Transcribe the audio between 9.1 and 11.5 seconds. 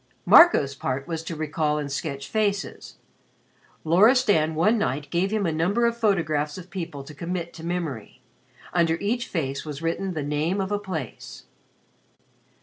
face was written the name of a place.